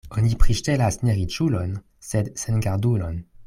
[0.19, 1.77] Oni priŝtelas ne riĉulon,
[2.11, 3.25] sed sengardulon.